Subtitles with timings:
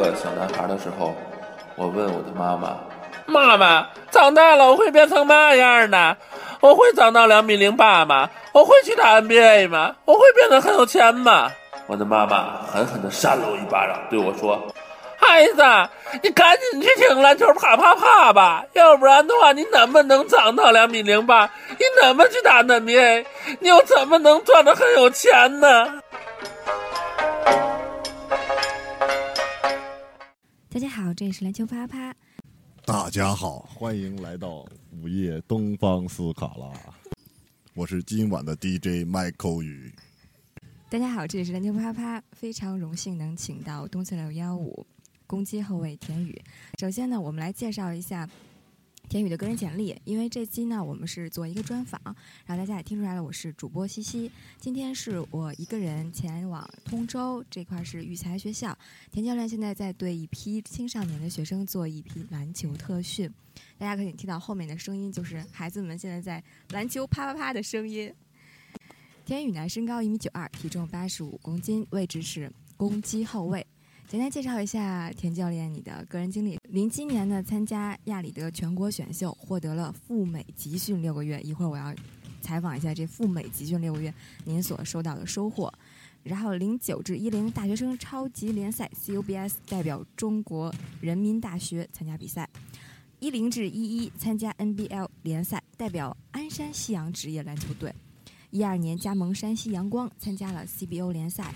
[0.00, 1.14] 个小男孩的时候，
[1.76, 2.76] 我问我的妈妈
[3.26, 6.16] ：“妈妈，长大了我会变成嘛样呢？
[6.60, 8.28] 我会长到两米零八吗？
[8.52, 9.94] 我会去打 NBA 吗？
[10.04, 11.50] 我会变得很有钱吗？”
[11.88, 14.60] 我的妈妈狠狠地扇了我一巴掌，对我说。
[15.18, 15.62] 孩子，
[16.22, 21.48] 你赶紧去听篮球啪啪啪吧，要不然的话，你怎么能长到两米零八？
[21.70, 23.24] 你怎么去打 NBA？
[23.60, 26.00] 你又怎么能赚的很有钱呢？
[30.76, 32.14] 大家好，这里是篮球啪啪。
[32.84, 36.70] 大家好，欢迎来到午夜东方斯卡拉，
[37.72, 39.90] 我是今晚的 DJ 麦口宇。
[40.90, 44.86] 大家好，这里是篮球啪啪，非常荣幸能请到东四六幺五。
[45.26, 46.38] 攻击后卫田宇，
[46.78, 48.28] 首先呢，我们来介绍一下
[49.08, 49.94] 田宇的个人简历。
[50.04, 52.00] 因为这期呢，我们是做一个专访，
[52.44, 54.30] 然后大家也听出来了，我是主播西西。
[54.58, 58.76] 今天是我一个人前往通州这块是育才学校，
[59.10, 63.30] 田教练现在在对一批青少年的学生做一批篮球特训。
[63.78, 68.12] 大家可以听到后面的声音，就是孩子们现在在篮球啪啪啪的声音。
[69.24, 73.66] 田宇呢，身高一米九二，体重八十五公斤，位置是攻击后卫。
[74.08, 76.56] 简单介绍一下田教练你的个人经历。
[76.68, 81.40] 零七年呢，参加亚里德全国选秀，获得了赴美集训六个月。
[81.40, 81.92] 一会儿我要
[82.40, 85.72] 采访一下这赴美集训六个月您所收到的收获。
[86.22, 92.48] 然后零九至一零大学生超级联赛 CUBS 代表中国人民大学参加比赛。
[93.18, 97.92] 一零至一一参加 NBL 联赛，代表鞍山西阳职业篮球队。
[98.50, 101.52] 一二年加盟山西阳光，参加了 CBO 联赛。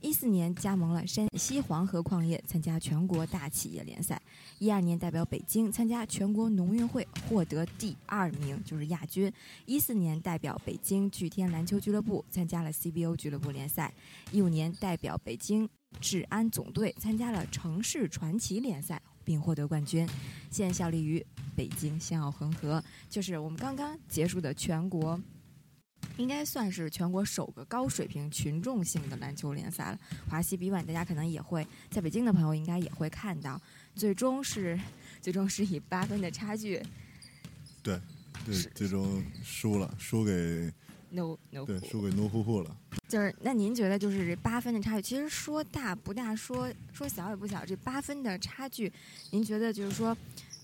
[0.00, 4.20] 一四年加盟了山西黄河矿业，参加全国大企业联赛。
[4.58, 9.30] 一二年代表北京参加全国农运会，获得第二名，就是亚军。
[9.66, 13.92] 一四年代表北京巨天篮球俱乐部参加了 CBO 俱乐部联赛。
[14.32, 15.68] 一五年代表北京
[16.00, 20.08] 治安总队参加了城市传奇联赛，并获得冠军。
[20.50, 21.24] 现效力于
[21.54, 25.20] 北京星奥恒河，就是我们刚刚结束的全国。
[26.20, 29.98] 应该算是全国首个高水平群众性的篮球联赛了。
[30.28, 33.60] 华西比晚，大家可能也会在北京的朋友应该也会看到，
[33.94, 34.78] 最终是
[35.22, 36.82] 最终是以八分的差距，
[37.82, 37.98] 对
[38.44, 40.70] 对，最终输了，输给
[41.10, 42.76] No No 对，输给 No 呼呼了。
[43.08, 47.64] 就是那您觉得就是这八分的差距，其实说大不大，说说小也不小。
[47.64, 48.92] 这八分的差距，
[49.30, 50.16] 您觉得就是说，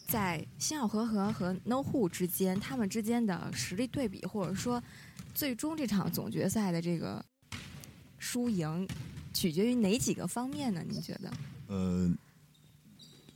[0.07, 4.83] 在星耀和和和 No Who 之间，他们之间的实力对比，或者说。
[5.35, 7.23] 最终这场总决赛的这个
[8.19, 8.89] 输赢，
[9.35, 10.83] 取决于哪几个方面呢？
[10.89, 11.31] 您觉得？
[11.67, 12.11] 呃，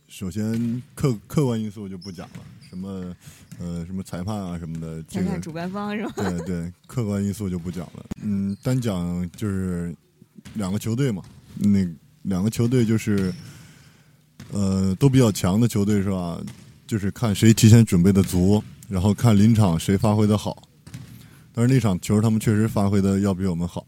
[0.07, 3.15] 首先客客观因素就不讲了，什么
[3.59, 6.13] 呃什么裁判啊什么的，裁判主办方是吧？
[6.15, 8.05] 对对，客观因素就不讲了。
[8.23, 9.95] 嗯，单讲就是
[10.55, 11.21] 两个球队嘛，
[11.59, 11.87] 那
[12.23, 13.31] 两个球队就是
[14.51, 16.41] 呃都比较强的球队是吧？
[16.91, 20.61] 就是看谁提前准备的足，然后看临场谁发挥的好。
[21.53, 23.87] 但是那场球他们确实发挥的要比我们好。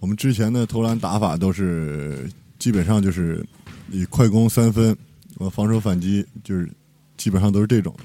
[0.00, 3.42] 我们之前的投篮打法都是基本上就是
[3.90, 4.94] 以快攻三分，
[5.38, 6.70] 呃防守反击，就是
[7.16, 7.96] 基本上都是这种。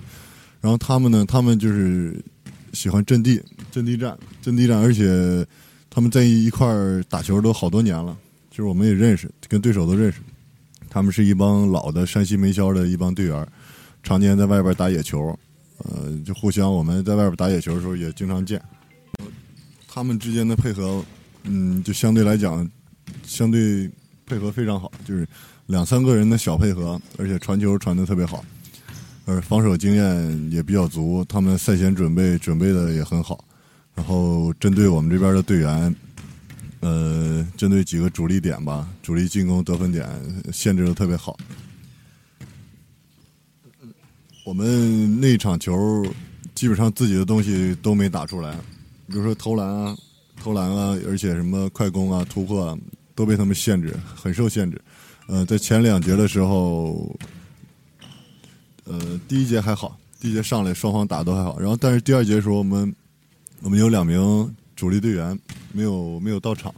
[0.61, 2.17] 然后他们呢，他们就是
[2.71, 5.45] 喜欢阵地阵地战，阵地战，而且
[5.89, 8.17] 他们在一块儿打球都好多年了，
[8.49, 10.19] 就是我们也认识，跟对手都认识。
[10.89, 13.45] 他们是一帮老的山西煤销的一帮队员，
[14.07, 15.37] 常年在外边打野球，
[15.79, 18.61] 呃，就互相我们在外边打野球的时候也经常见。
[19.85, 21.03] 他们之间的配合，
[21.43, 22.65] 嗯，就相对来讲，
[23.25, 23.91] 相对
[24.25, 25.27] 配合非常好，就是
[25.65, 28.45] 两三个人的小配合，而且传球传的特别好，
[29.25, 33.43] 而防守经验也比较足，他们赛前准备准备的也很好，
[33.93, 35.93] 然后针对我们这边的队员，
[36.79, 40.07] 呃，针对几个主力点吧，主力进攻得分点
[40.53, 41.37] 限制的特别好。
[44.47, 46.05] 我们那场球
[46.55, 48.55] 基本上自己的东西都没打出来。
[49.05, 49.97] 比如说投篮啊，
[50.41, 52.77] 投篮啊，而且什么快攻啊、突破啊，
[53.13, 54.81] 都被他们限制，很受限制。
[55.27, 57.13] 呃，在前两节的时候，
[58.85, 61.59] 呃，第一节还好，第一节上来双方打都还好。
[61.59, 62.95] 然后，但是第二节的时候，我们
[63.61, 65.37] 我们有两名主力队员
[65.73, 66.73] 没有没有到场，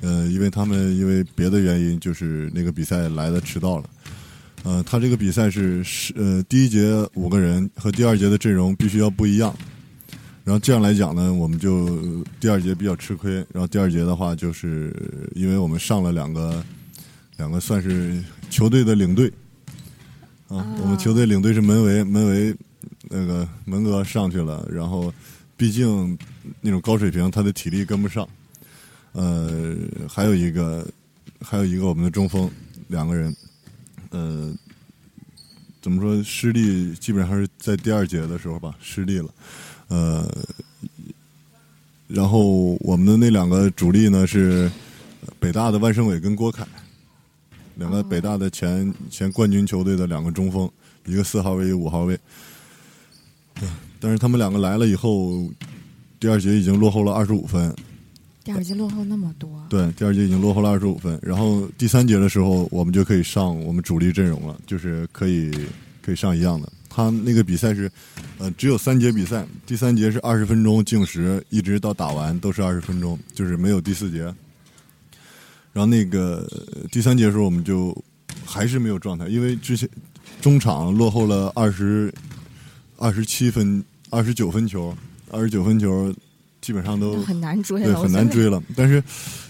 [0.00, 3.90] 呃，因为他们因为别的原因，就是那个比赛来的迟到了。
[4.64, 9.54] 呃，他这个比赛是是呃第一节五个人和第二节的阵容必须要不一样。
[10.44, 13.34] 然后这样来讲呢，我们就第二节比较吃亏。
[13.52, 14.92] 然后第二节的话，就是
[15.34, 16.64] 因为我们上了两个，
[17.36, 18.20] 两个算是
[18.50, 19.32] 球队的领队，
[20.48, 22.54] 啊，我们球队领队是门卫，门卫
[23.08, 24.68] 那个门哥上去了。
[24.68, 25.14] 然后，
[25.56, 26.18] 毕竟
[26.60, 28.28] 那种高水平，他的体力跟不上。
[29.12, 29.76] 呃，
[30.08, 30.84] 还有一个，
[31.40, 32.50] 还有一个我们的中锋，
[32.88, 33.32] 两个人，
[34.12, 34.54] 呃，
[35.80, 39.28] 怎么说失利，基本上是在第二节的时候吧，失利了。
[39.88, 40.30] 呃，
[42.08, 44.70] 然后我们的那两个主力呢是
[45.40, 46.66] 北大的万胜伟跟郭凯，
[47.76, 50.70] 两个北大的前前冠军球队的两个中锋，
[51.06, 52.18] 一个四号位，一个五号位。
[53.98, 55.48] 但是他们两个来了以后，
[56.20, 57.74] 第二节已经落后了二十五分。
[58.44, 61.16] 第二节落后那么多，对，第二节已经落后了二十五分。
[61.22, 65.48] 然后第三节的时候，我们就可以上我们主力阵容了，就是可以
[66.00, 66.68] 可以上一样的。
[66.90, 67.90] 他那个比赛是，
[68.38, 74.24] 呃，只有三节比赛，第三节是二十分钟净时，一直到打完都是二十分钟，就是没有第四节。
[75.72, 76.44] 然后那个
[76.90, 77.96] 第三节的时候，我们就
[78.44, 79.88] 还是没有状态，因为之前
[80.40, 82.12] 中场落后了二十
[82.96, 84.92] 二十七分、二十九分球，
[85.30, 86.12] 二十九分球。
[86.62, 88.62] 基本上都很难追了，对，很难追了。
[88.76, 89.02] 但是，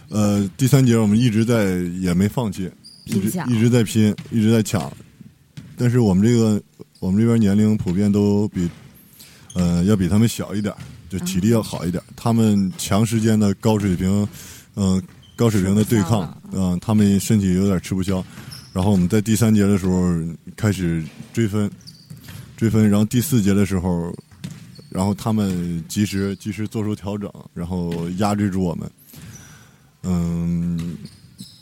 [0.09, 2.70] 呃，第三节我们一直在也没放弃，
[3.05, 4.91] 一直一直在拼，一直在抢。
[5.76, 6.61] 但是我们这个
[7.00, 8.67] 我们这边年龄普遍都比
[9.53, 10.75] 呃要比他们小一点，
[11.11, 12.03] 就体力要好一点。
[12.17, 14.26] 他们长时间的高水平，
[14.75, 15.00] 嗯，
[15.37, 18.25] 高水平的对抗，嗯，他们身体有点吃不消。
[18.73, 20.19] 然后我们在第三节的时候
[20.56, 21.05] 开始
[21.35, 21.70] 追分，
[22.56, 22.88] 追分。
[22.88, 24.11] 然后第四节的时候。
[24.93, 28.91] 然后他们及时及时做出调整，然后压制住我们。
[30.03, 30.97] 嗯，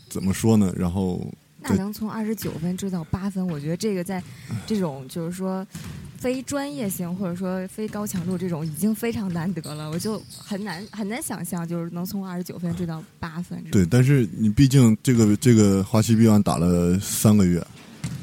[0.09, 0.73] 怎么说呢？
[0.77, 1.25] 然后
[1.62, 4.23] 那能从二十九分追到八分，我觉得这个在
[4.67, 5.67] 这种就是说
[6.17, 13.62] 非专业性或者说非高强度这种已经非常难得了，我就很难很难想象就是能从二十九分追到八分。
[13.71, 17.62] 对，但是你毕竟这个这个华西 B 湾打了三个月，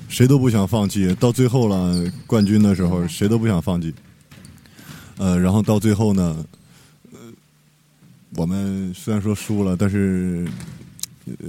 [0.10, 3.94] 谁都不想放弃，到最后了冠军的时候，谁都不想放弃。
[5.18, 6.46] 呃，然后到最后呢，
[7.12, 7.20] 呃，
[8.36, 10.48] 我们虽然说输了，但是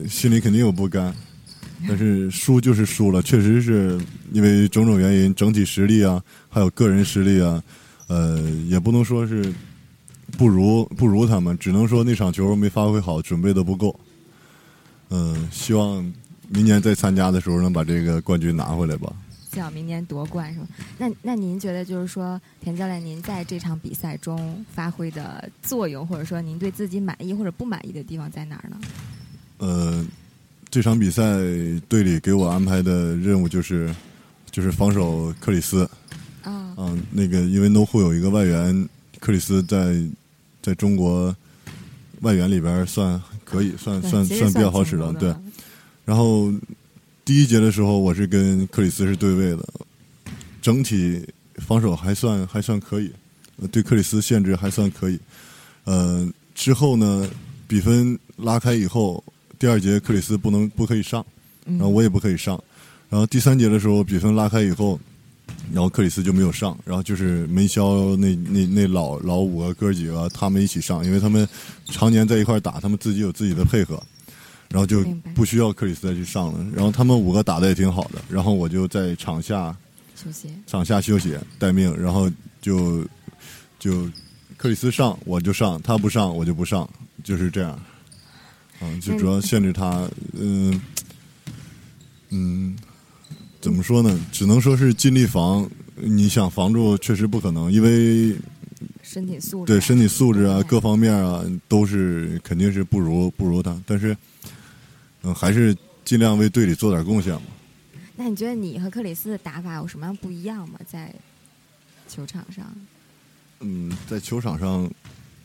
[0.08, 1.14] 心里肯定有不甘。
[1.86, 3.96] 但是输就是输了，确实是
[4.32, 7.62] 因为种种原因，整体实力啊，还有个人实力啊，
[8.08, 9.54] 呃，也不能说是
[10.36, 13.94] 不如不如他们，只能说那场球没发挥好，准备的不够。
[15.10, 16.04] 嗯，希望
[16.48, 19.12] 明年再参加的时候能把这个冠军拿回来吧。
[19.58, 20.68] 想明年夺冠是吗？
[20.96, 28.76] 那那您觉得就是说，田教练，您在这场比赛中发挥的作用，或者说您对自己满意或者不满意的地方在哪儿呢？
[29.58, 30.06] 呃，
[30.70, 31.22] 这场比赛
[31.88, 33.94] 队里给我安排的任务就是
[34.50, 35.82] 就是防守克里斯。
[36.44, 36.74] 啊。
[36.78, 38.88] 嗯，那个因为 No 会有一个外援
[39.18, 40.00] 克里斯在
[40.62, 41.34] 在中国
[42.20, 45.34] 外援里边算可以，算算算比较好使的，对。
[46.04, 46.52] 然后。
[47.28, 49.62] 第一节的时候，我是跟克里斯是对位的，
[50.62, 51.22] 整体
[51.56, 53.12] 防守还算还算可以，
[53.70, 55.20] 对克里斯限制还算可以。
[55.84, 57.28] 呃，之后呢，
[57.66, 59.22] 比分拉开以后，
[59.58, 61.22] 第二节克里斯不能不可以上，
[61.66, 62.58] 然后我也不可以上。
[63.10, 64.98] 然后第三节的时候，比分拉开以后，
[65.70, 71.46] 然后克里斯就没有上，然后就是梅肖那那那老老五个哥几个他们一起上，因为他们
[71.84, 74.02] 常年在一块打，他们自己有自己的配合。
[74.70, 75.02] 然后就
[75.34, 76.66] 不需要克里斯再去上了。
[76.74, 78.20] 然后他们五个打的也挺好的。
[78.28, 79.74] 然后我就在场下
[80.14, 81.96] 休息，场下休息待命。
[81.98, 82.30] 然后
[82.60, 83.02] 就
[83.78, 84.06] 就
[84.58, 86.88] 克里斯上我就上，他不上我就不上，
[87.24, 87.80] 就是这样。
[88.80, 90.06] 嗯，就主要限制他。
[90.34, 90.80] 嗯
[92.28, 92.76] 嗯，
[93.60, 94.20] 怎么说呢？
[94.30, 95.68] 只能说是尽力防。
[95.96, 98.36] 你想防住，确实不可能，因为
[99.02, 103.74] 身体素质对身体素质啊，各方面啊，都是肯定是不如不如他。
[103.86, 104.14] 但是。
[105.28, 107.42] 嗯，还是尽量为队里做点贡献嘛。
[108.16, 110.80] 那你觉得你和克里斯的打法有什么样不一样吗？
[110.86, 111.14] 在
[112.08, 112.64] 球场上？
[113.60, 114.90] 嗯，在球场上，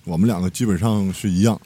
[0.06, 1.60] 我们两个基本上是一样。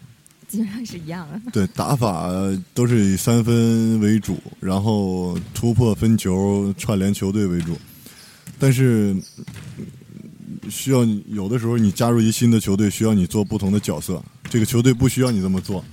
[0.47, 1.41] 基本上是一样的。
[1.51, 2.29] 对，打法
[2.74, 7.77] 都是以三分为主，然后突破分球、串联球队为主。
[8.57, 9.15] 但是，
[10.69, 14.24] 需要有的时候你加入一新的球队，需要你做不同的角色。
[14.50, 15.83] 这个球队不需要你这么做。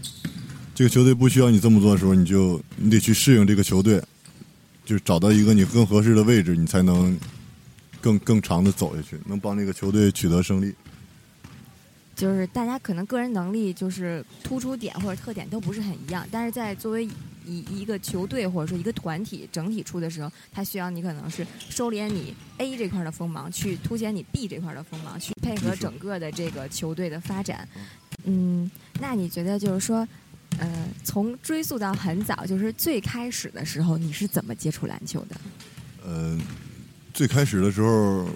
[0.75, 4.03] 这个球队不需要你这么做的时候，你就你得去适应这个球队，
[4.85, 7.17] 就是找到一个你更合适的位置，你才能
[8.01, 10.75] 更更长的走下去，能帮这个球队取得胜利。
[12.17, 17.05] 就是大家可能个人能力就是突出点或者特点都不是很一样，但是在作为
[17.47, 27.69] 一一个球队或者说一个团体整体出的时候，他需要你可能是收敛你 A 这块的锋芒，去凸显你 B 这块的锋芒，去配合整个的这个球队的发展。
[28.25, 28.69] 嗯，
[29.01, 30.07] 那你觉得就是说？
[30.65, 35.37] 呃，从追溯到很早，就是最开始的时候，你是怎么接触篮球的？
[36.03, 36.39] 呃，
[37.13, 38.27] 最开始的时候，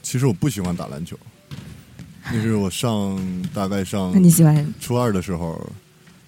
[0.00, 1.18] 其实我不喜欢打篮球。
[2.30, 3.18] 那是我上
[3.52, 5.68] 大概上那你喜欢初二的时候，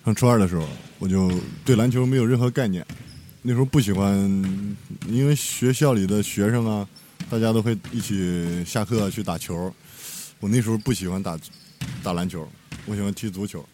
[0.04, 0.66] 上初二的时候，
[0.99, 1.30] 我就
[1.64, 2.84] 对篮球没有任何概念。
[3.42, 4.18] 那时候不喜欢，
[5.06, 6.88] 因为学校里的学生啊，
[7.30, 9.72] 大家都会一起下课去打球。
[10.40, 11.38] 我那时候不喜欢打
[12.02, 12.49] 打篮球，
[12.87, 13.64] 我喜欢踢足球。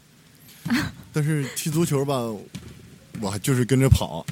[1.13, 2.21] 但是踢足球吧，
[3.21, 4.25] 我还就是跟着跑。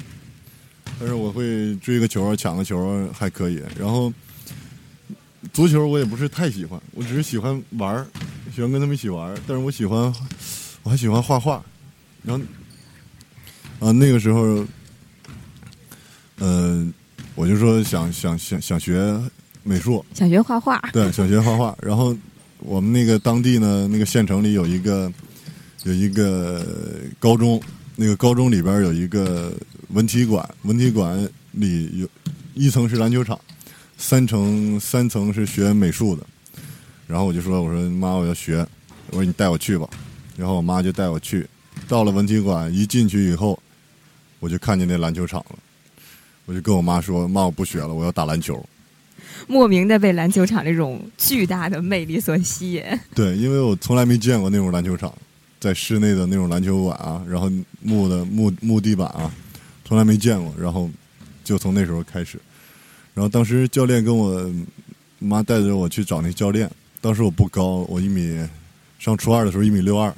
[0.97, 3.61] 但是我会追个球、抢个球还可以。
[3.77, 4.13] 然后
[5.51, 8.07] 足球我也不是太喜欢，我只是喜欢玩儿，
[8.53, 9.37] 喜欢跟他们一起玩儿。
[9.45, 10.13] 但是我喜欢，
[10.83, 11.61] 我还喜欢画画。
[12.23, 12.45] 然后
[13.79, 14.65] 啊，那个时候，
[16.37, 16.93] 嗯、
[17.35, 19.19] 我就说想想想想学
[19.63, 21.77] 美术，想学画画，对，想学画画。
[21.81, 22.15] 然后
[22.59, 25.11] 我们那个当地呢，那个县城里有一个
[25.85, 26.65] 有一个
[27.19, 27.61] 高中，
[27.95, 29.53] 那个高中里边有一个
[29.89, 32.09] 文体馆，文体馆里有
[32.55, 33.39] 一层是篮球场，
[33.95, 36.25] 三层三层是学美术的。
[37.05, 38.67] 然后我就说：“我说妈，我要学。”
[39.11, 39.87] 我说：“你带我去吧。”
[40.35, 41.47] 然后我妈就带我去。
[41.87, 43.61] 到了文体馆，一进去以后，
[44.39, 45.59] 我就看见那篮球场了。
[46.47, 48.67] 我就跟我妈说：“妈，我不学了，我要打篮球。”
[49.45, 52.83] 莫名的被篮球场这种巨大的魅力所吸引。
[53.13, 55.13] 对，因为我从来没见过那种篮球场，
[55.65, 59.33] 在室内的那种篮球馆啊，然后木的木木地板啊，
[59.83, 60.53] 从来没见过。
[60.59, 60.87] 然后
[61.43, 62.39] 就从那时候开始，
[63.15, 64.47] 然后当时教练跟我
[65.17, 66.69] 妈带着我去找那教练，
[67.01, 68.47] 当时我不高，我一米，
[68.99, 70.13] 上初二的时候一米六二，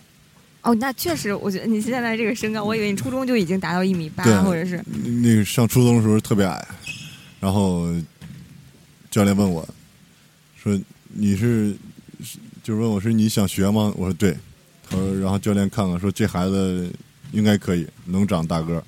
[0.64, 4.84] 哦，那确实，我觉得你现在这个身高，我以为你初中就已经达到一米八，或者是
[5.24, 6.68] 那个上初中的时候特别矮，
[7.40, 7.88] 然后
[9.10, 9.66] 教练问我
[10.62, 10.78] 说
[11.16, 11.74] ：“你是
[12.62, 14.36] 就问我是你想学吗？”我说：“对。”
[14.90, 16.90] 他说，然后教练看看说：“这孩子
[17.32, 18.84] 应该可以，能长大个儿。”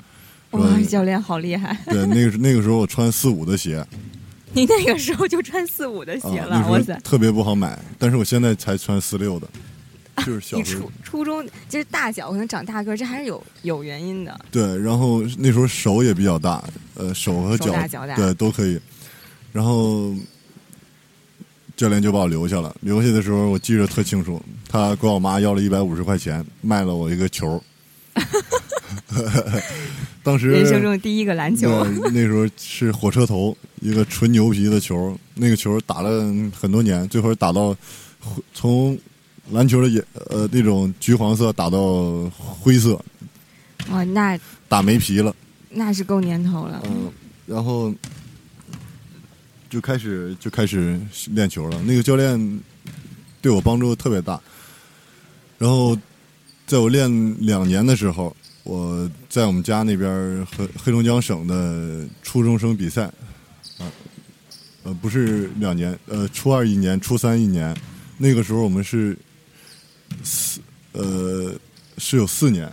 [0.52, 1.78] 哇，教练好厉害！
[1.86, 3.86] 对，那个时那个时候我穿四五的鞋
[4.52, 7.00] 你那个时候就穿四五的鞋啊，了，那哇塞！
[7.04, 9.48] 特别不好买，但是我现在才穿四六的，
[10.26, 14.40] 就是小你时候初初中就是大小可能长大个儿，这还是有有原因的。
[14.50, 16.64] 对，然后那时候手也比较大，
[16.96, 18.80] 呃，手和手脚对都可以。
[19.54, 20.16] 然后
[21.80, 22.76] 教练就把我留下了。
[22.82, 27.64] 留下的时候我记得特清楚，他管我妈要了一百五十块钱，卖了我一个球。
[30.22, 31.70] 当时人生中第一个篮球，
[32.12, 35.18] 那时候是火车头，一个纯牛皮的球。
[35.36, 36.22] 那个球打了
[36.54, 37.74] 很多年，最后打到
[38.54, 38.98] 从
[39.52, 43.02] 篮球的颜呃那种橘黄色打到灰色，
[43.90, 45.34] 哇，那打没皮了。
[45.70, 46.82] 那是够年头了。
[46.84, 47.10] 嗯，
[47.46, 47.94] 然后
[49.70, 51.00] 就开始就开始
[51.32, 51.82] 练球了。
[51.84, 52.60] 那个教练
[53.42, 54.40] 对我帮助特别大。
[55.58, 55.98] 然后
[56.66, 57.10] 在我练
[57.46, 60.10] 两年的时候，我在我们家那边
[60.46, 63.04] 和黑龙江省的初中生比赛，
[63.78, 63.92] 啊，
[64.84, 67.76] 呃，不是两年，呃，初二一年，初三一年，
[68.18, 69.18] 那个时候我们是
[70.24, 70.62] 四，
[70.94, 71.54] 呃，
[71.98, 72.72] 是有四年。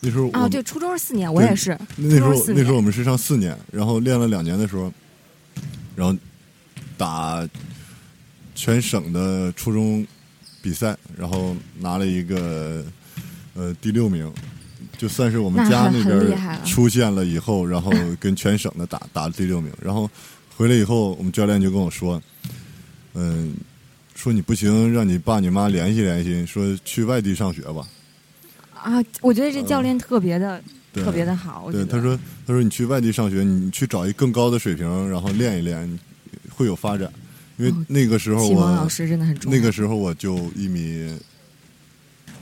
[0.00, 1.76] 那时候啊，对，初中是四年，我也是。
[1.96, 4.92] 那时候那时候我们是上四年，然后练了两年的时候，
[5.96, 6.16] 然后
[6.96, 7.48] 打
[8.54, 10.06] 全省的初中
[10.62, 12.84] 比赛，然后拿了一个
[13.54, 14.32] 呃第六名，
[14.96, 20.08] 就算是我们家那边出现了以后，然后跟全省的打 打了第六名，然后
[20.56, 22.22] 回来以后，我们教练就跟我说，
[23.14, 23.54] 嗯、
[24.14, 27.86] 说你不行，让你爸你妈联系联系，说去外地上学吧。
[28.74, 30.64] 啊，我觉得这教练特别的、对
[31.04, 31.70] 特别的好。
[31.70, 35.98] 对，他说：“他说你去外地上学，你去找一更高的水平，然后练一练，
[36.50, 37.10] 会有发展。
[37.58, 39.58] 因为哦那个时候启蒙老我师真的很重要。
[39.58, 41.18] 那个时候我就一米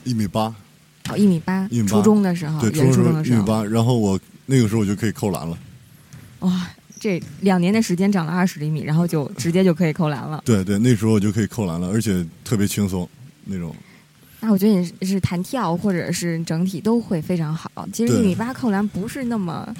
[0.02, 0.54] 一米八，
[1.08, 5.56] 哦，一米八一米，八初中的时候，对，原初中的时候，一米八，然后我那个时候我就可以扣篮了。
[6.40, 6.68] 哇，
[6.98, 10.42] 这两年的时间长了二十厘米，然后就直接就可以扣篮了。
[10.44, 13.08] 对对，那时候我就可以扣篮了，而且特别轻松
[13.44, 13.74] 那种。
[14.44, 17.88] 那我觉得你是是弹跳或者是整体都会非常好。
[17.94, 19.74] 其实对一米八扣篮不是那么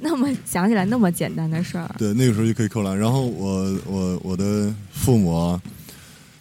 [0.00, 1.94] 那么想起来那么简单的事儿。
[1.98, 2.98] 对，那个时候就可以扣篮。
[2.98, 5.60] 然后我我我的父母啊，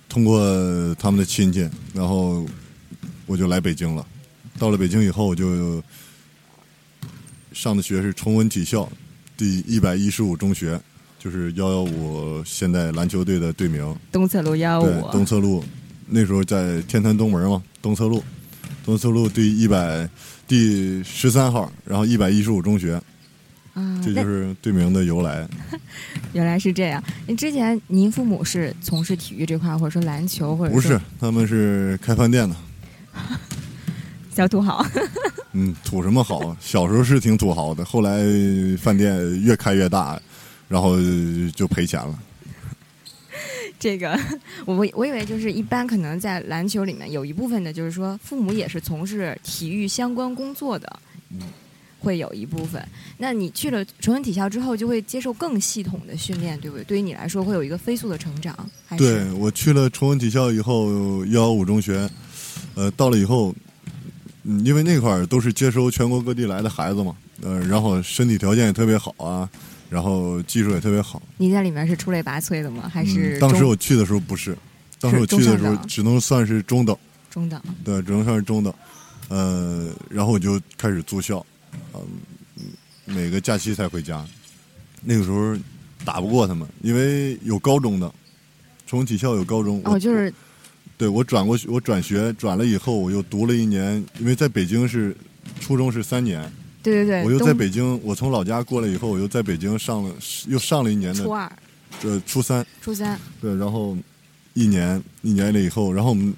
[0.07, 2.45] 通过他们的亲戚，然后
[3.25, 4.07] 我就来北京了。
[4.57, 5.83] 到了北京以后，我就
[7.51, 8.89] 上的学是崇文体校
[9.35, 10.79] 第一百一十五中学，
[11.19, 13.93] 就是幺幺五现在篮球队的队名。
[14.09, 15.61] 东侧路幺对，五，东侧路，
[16.07, 18.23] 那时候在天坛东门嘛，东侧路，
[18.85, 20.09] 东侧路第一百
[20.47, 22.93] 第十三号，然后一百一十五中学，
[23.73, 25.47] 啊，这就是队名的由来。
[26.31, 27.03] 原来是这样。
[27.25, 32.55] 您之前您父母是从事体育这块，或者说篮球，或者不是，他们是开饭店的。
[34.33, 34.85] 小土豪。
[35.53, 36.55] 嗯，土什么豪？
[36.59, 38.23] 小时候是挺土豪的，后来
[38.77, 40.19] 饭店越开越大，
[40.69, 40.95] 然后
[41.55, 42.17] 就赔钱了。
[43.79, 44.17] 这个，
[44.65, 50.99] 我我我以为就是一般可能在篮球里面有一部分的，就是说父母也是从事体育相关工作的，
[51.31, 51.39] 嗯
[51.99, 52.81] 会有一部分。
[53.17, 56.83] 那你去了崇文体校之后，就会接受更系统的训练，对不对？
[56.83, 58.55] 对于你来说，会有一个飞速的成长。
[58.85, 62.07] 还是对我去了崇文体校以后，幺幺五中学，
[62.75, 63.53] 呃，到了以后，
[64.43, 69.49] 嗯，因为那块儿都是接收全国各地来的孩子嘛，呃，然后身体条件也特别好啊，
[69.89, 71.21] 然后技术也特别好。
[71.37, 72.89] 你在里面是出类拔萃的吗？
[72.93, 74.57] 还是嗯、当时我去的时候不是，
[74.99, 76.95] 当时我去的时候只能算是中等，
[77.29, 77.61] 中等？
[77.83, 78.73] 对，只能算是中等。
[79.29, 81.45] 呃，然后我就开始住校，
[81.93, 82.01] 嗯、
[83.05, 84.25] 每个假期才回家。
[85.01, 85.55] 那个时候
[86.05, 88.13] 打不过他们，因为有高中的，
[88.85, 89.81] 崇文体校有高中。
[89.83, 90.33] 哦，我就是
[90.97, 95.15] 对我转过去，我转学转了以后，我又读了一年，因为在北京是
[95.59, 96.51] 初中是三年，
[96.87, 100.15] 对对对，我又在北京，我从老家过来以后，我又在北京上了
[100.47, 101.51] 又上了一年的初二、
[102.03, 103.97] 呃初三，初三，对，然后
[104.53, 106.33] 一年一年了以后，然后我们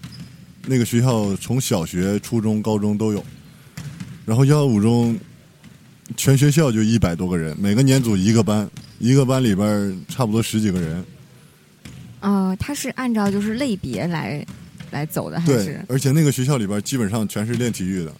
[0.65, 3.24] 那个学校从小学、初中、高中都有，
[4.25, 5.15] 然后幺幺五中
[6.18, 11.06] 全学校就一百多个人，每个年组一个班，一个班里边儿差不多十几个人，
[12.22, 14.46] 呃，它是按照就是类别来
[14.89, 18.12] 来走的，还对是，而且那个学校里边基本上全是练体育的，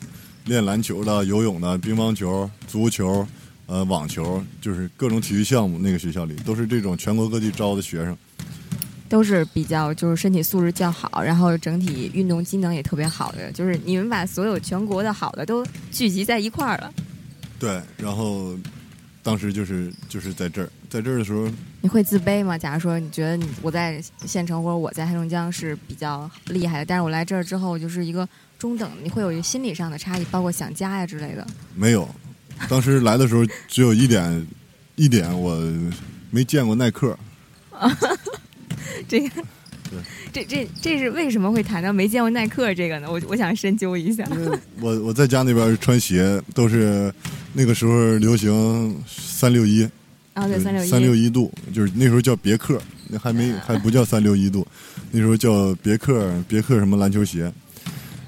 [0.50, 3.26] 练篮球的、游泳的、乒乓球、足球。
[3.68, 8.18] 呃，网球就是各种体育项目，那个学校里都是这种全国各地招的学生。
[9.08, 16.92] 都是比较就是身体素质较好，然后整体运动机能也特别好的，就是你们把所有全国的好的都聚集在一块儿了。
[17.60, 18.58] 对，然后
[19.22, 21.48] 当时就是就是在这儿，在这儿的时候，
[21.82, 22.58] 你会自卑吗？
[22.58, 28.28] 假如说你觉得你我在县城或者我在黑龙江是比较厉害的，但是我来这儿之后就是一个
[28.60, 31.48] 中等，你会有一个心理上的差异，包括想家呀之类的。
[31.74, 32.08] 没有，
[32.68, 34.46] 当时来的时候只有一点，
[34.98, 35.58] 一点我
[36.30, 37.18] 没见过耐克。
[37.72, 37.90] 啊
[39.08, 39.44] 这个，
[40.34, 43.10] 这这这是为什么会谈到没见过耐克这个呢？
[43.10, 44.28] 我我想深究一下。
[44.82, 47.14] 我我在家那边穿鞋都是
[47.54, 49.90] 那个时候流行三六一，
[50.34, 54.68] 啊，对，三六一，三六一度，就是那时候叫别克，那还没还不叫三六一度，
[55.12, 57.50] 那时候叫别克别克什么篮球鞋。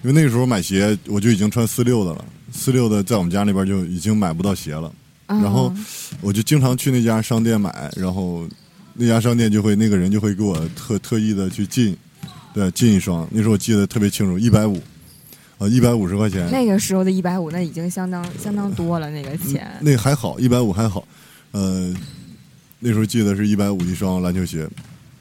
[0.03, 4.91] 因为那个时候买鞋我就已经穿四六的了，四六的在我们家那边就已经买不到鞋了。
[5.27, 5.73] 啊然后
[6.19, 8.45] 我就经常去那家商店买，然后
[8.93, 11.95] 那家商店就会那个人就会给我特特意的去进，
[12.53, 13.25] 对，进一双。
[13.31, 14.81] 那时候我记得特别清楚，一百五，
[15.57, 16.49] 啊，一百五十块钱。
[16.51, 19.71] 那个时候的一百五，那已经相当相当多了，那个钱。
[19.79, 21.07] 那还好，一百五还好，
[21.51, 21.93] 呃，
[22.79, 24.67] 那时候记得是一百五一双篮球鞋，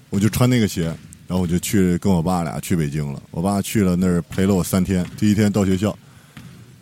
[0.08, 0.92] 我就穿那个鞋，
[1.30, 3.22] 然后我就去跟我爸俩去北京了。
[3.30, 5.96] 我爸去了那儿陪了我三天，第一天到学校，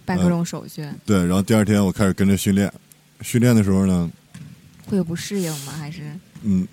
[0.07, 2.73] 办各种手续，对，然后第二天我开始跟着训练。
[3.21, 4.11] 训练的时候呢，
[4.87, 5.73] 会有不适应吗？
[5.79, 6.01] 还是
[6.45, 6.67] 嗯，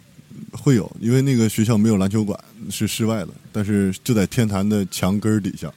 [0.53, 5.67] 会有，因为那个学校没有篮球馆，是室外的，但是就在天坛的墙根儿底下，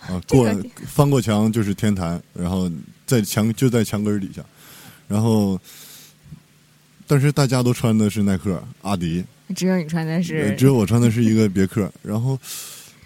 [0.00, 2.72] 啊，过这个翻过墙就是天坛，然后
[3.04, 4.42] 在墙就在墙根儿底下，
[5.06, 5.60] 然后，
[7.06, 9.22] 但是大家都穿的是耐克、阿迪，
[9.54, 12.38] 只有你穿的呃是只有我穿的是一个别克， 然后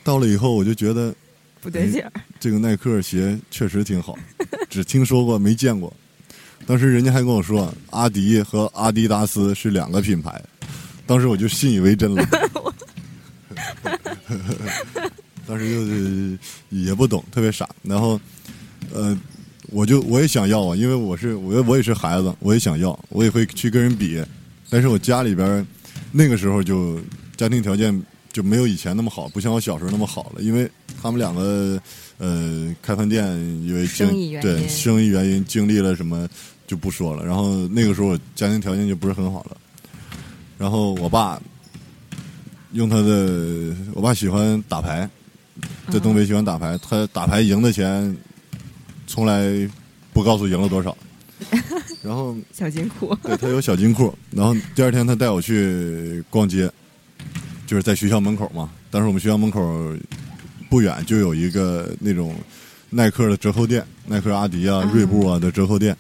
[0.03, 1.15] 到了以后我就觉得
[1.61, 2.13] 不对劲儿？
[2.41, 4.19] 这个耐克鞋确实挺好，
[4.69, 5.93] 只听说过没见过。
[6.67, 10.41] 当时人家还跟我说，阿迪和阿迪达斯是两个品牌，
[11.07, 12.25] 当时我就信以为真了。
[15.45, 16.39] 当时就是
[16.71, 17.69] 也不懂，特别傻。
[17.83, 18.19] 然后，
[18.93, 19.19] 呃，
[19.71, 24.23] 我就我也想要啊，因为我是我我也是孩子，我也想要，我也会去跟人比。
[24.71, 25.67] 但是我家里边儿
[26.13, 27.01] 那个时候就
[27.37, 30.71] 家庭条件就没有以前那么好，不像我小时候那么好了，因为
[31.01, 31.81] 他们两个
[32.19, 33.27] 呃开饭店
[33.65, 36.29] 因为经对生意原因经历了什么
[36.67, 37.25] 就不说了。
[37.25, 39.57] 然后那个时候我家庭条件就不是很好了，
[40.59, 41.41] 然后我爸
[42.73, 45.09] 用他的，我爸喜欢打牌，
[45.91, 48.17] 在东北喜欢打牌，他打牌赢的钱
[49.07, 49.69] 从来
[50.13, 50.97] 不告诉赢了多少，
[52.03, 56.71] 然后 小金库，对他有小金库，然后第二天他带我去逛街，
[57.67, 58.71] 就是在学校门口嘛。
[58.91, 59.95] 当时我们学校门口
[60.69, 62.35] 不远就有一个那种
[62.91, 65.97] 耐克的折扣店，耐克、阿迪啊、嗯锐步啊的折扣店。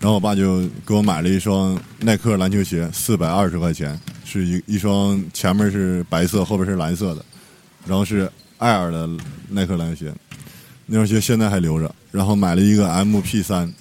[0.00, 7.24] 然后我爸就给我买了一双耐克篮球鞋，四百二十块钱，是一一双前面是白色，后边是蓝色的，
[7.84, 9.08] 然后是艾尔的
[9.48, 10.14] 耐克篮球鞋，
[10.86, 11.92] 那双鞋现在还留着。
[12.12, 13.74] 然后买了一个 MP 三，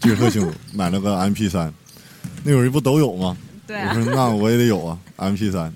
[0.00, 1.72] 记得特清楚，买了个 MP 三，
[2.44, 3.36] 那会儿不都有吗？
[3.66, 5.72] 对啊我，说那我也得有啊，MP 三，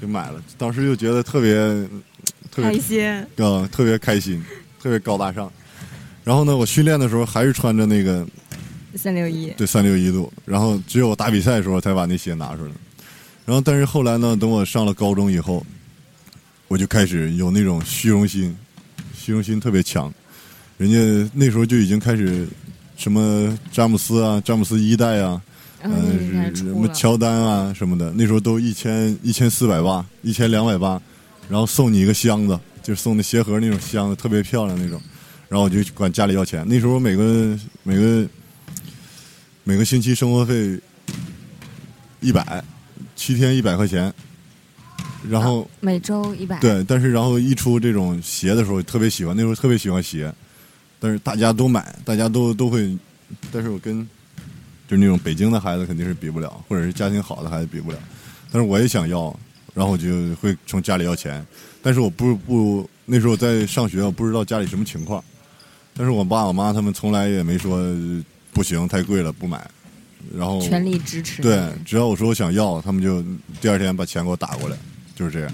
[0.00, 0.42] 就买了。
[0.56, 1.56] 当时就觉得特别
[2.50, 3.02] 特别开心，
[3.36, 4.42] 嗯特别开心，
[4.80, 5.50] 特别高大上。
[6.22, 8.26] 然后呢，我训练的时候还是穿着那个
[8.94, 12.70] 三六一，对三六一度，然后只有我打比赛的时候才把那鞋拿出来。
[13.44, 15.66] 然后但是后来呢，等我上了高中以后，
[16.68, 18.56] 我就开始有那种虚荣心，
[19.14, 20.12] 虚荣心特别强。
[20.78, 22.48] 人家那时候就已经开始
[23.04, 25.38] 什么詹姆斯啊，詹姆斯一代啊，
[25.82, 30.98] 嗯什，么乔丹啊什么的，那时候都一千一千四百八，一千两百八，
[31.46, 34.98] 然后送你一个箱子，就是送的鞋盒那种箱子，特别漂亮那种，
[35.50, 36.66] 然后我就管家里要钱。
[36.66, 38.26] 那时候每个每个
[39.64, 40.80] 每个星期生活费
[42.20, 42.64] 一百，
[43.14, 44.10] 七天一百块钱，
[45.28, 45.68] 然后。
[45.80, 50.32] 每周一百，对，但是然后一出这种鞋的时候，特别喜欢，那时候特别喜欢鞋，
[51.04, 52.96] 但是大家都买，大家都都会，
[53.52, 54.00] 但是我跟
[54.88, 57.98] 就是那种北京的孩子肯定是比不了，或者是家庭好的孩子比不了，
[58.50, 59.24] 但是我也想要，
[59.74, 61.46] 然后我就会从家里要钱，
[61.82, 65.22] 但是我不不那时候在上学，我不知道家里什么情况，
[65.92, 67.78] 但是我爸我妈他们从来也没说
[68.54, 69.70] 不行太贵了不买，
[70.34, 71.42] 然后全力支持。
[71.42, 73.22] 对，只要我说我想要，他们就
[73.60, 74.76] 第二天把钱给我打过来，
[75.14, 75.52] 就是这样。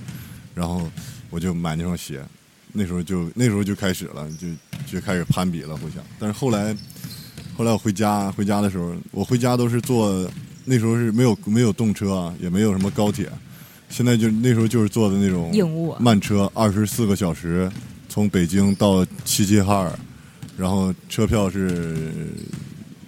[0.54, 0.88] 然后
[1.28, 2.22] 我就买那双鞋，
[2.72, 4.48] 那时候就那时候就开始了，就
[4.90, 6.02] 就开始攀比了，互相。
[6.18, 6.76] 但是后来，
[7.56, 10.30] 后来我回家回家的时候，我回家都是坐，
[10.64, 13.30] 那时候是没有没有动车啊，也没有什么高铁，
[13.88, 17.70] 现在就那时候就是坐的那种硬卧慢车，二十四个小时
[18.09, 19.98] 从北京到齐齐哈尔，
[20.56, 22.12] 然后车票是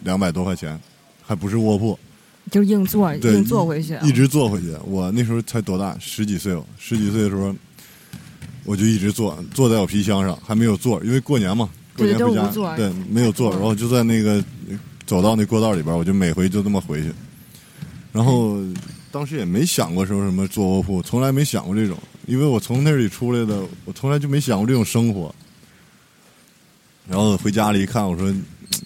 [0.02, 0.78] 两百多块钱，
[1.22, 1.98] 还不是卧铺。
[2.50, 4.74] 就硬坐硬坐回去啊，一直坐回去。
[4.84, 7.54] 我那时候才多大，十几岁哦，十几岁的时候，
[8.64, 14.42] 我就一直坐，坐在我皮箱上，还没有坐，因为过年嘛，过年回家对，没有座，太多了然后就在那个
[15.06, 17.12] 走到那过道里边，我就每回就这么回去。
[18.12, 18.58] 然后
[19.10, 25.34] 当时也没想过说什么坐卧铺，从来没想过这种，因为我从那里出来的，我从来就没想过这种生活。
[27.08, 28.32] 然后回家里一看，我说：“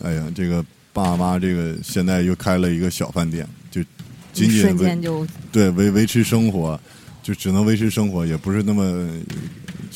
[0.02, 3.82] 哎呀，这个爸妈这个现在又开了一个小饭店，就
[4.32, 6.80] 仅仅为瞬间就对维维持生活，
[7.22, 9.06] 就只能维持生活，也不是那么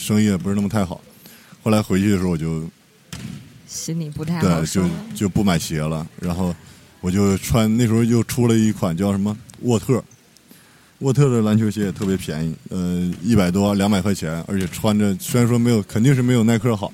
[0.00, 1.00] 生意也不是那么太好。
[1.62, 2.68] 后来回去的时候，我就
[3.66, 4.82] 心里不太好对就。
[5.14, 6.54] 就不买鞋了，然后
[7.02, 10.02] 我就穿那时候又出了一款叫什么沃特，
[11.00, 16.90] 沃特的篮球鞋也特别便宜，呃，一百多两百块钱，而且穿着虽然说没有肯定是没有耐克好，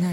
[0.00, 0.12] 那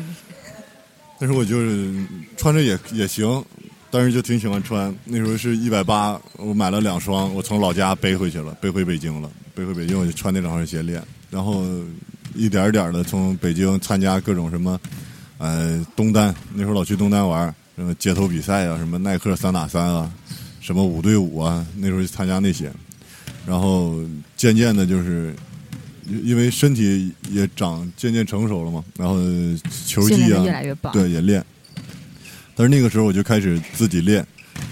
[1.19, 2.05] 但是我就是
[2.38, 3.43] 穿着也也行，
[3.89, 4.93] 但是就挺喜欢穿。
[5.05, 11.63] 那时候是一百八，我买了两双，我从老家背回去了，背回北京了，背回北京我就穿那两双鞋练，然后
[12.36, 14.80] 一点儿点的从北京参加各种什么，
[15.38, 20.12] 呃，东单那时候老去东单玩，什么街头比赛啊，什么耐克三打三啊，
[20.60, 22.71] 什么五对五啊，那时候去参加那些，
[23.48, 24.00] 然后
[24.36, 25.36] 渐渐的就是。
[26.24, 29.15] 因为身体也长渐渐成熟了嘛，然后
[29.88, 30.93] 球技啊训练的越，来越棒。
[30.93, 31.43] 对，也练。
[32.56, 34.24] 但是那个时候我就开始自己练，